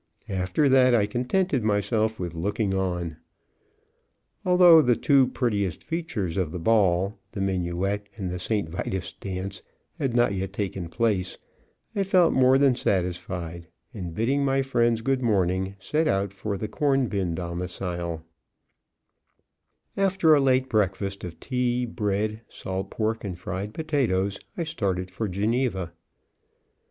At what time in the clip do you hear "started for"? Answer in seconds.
24.63-25.27